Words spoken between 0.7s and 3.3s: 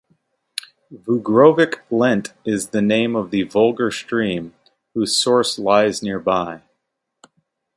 Vugrovec lent its name to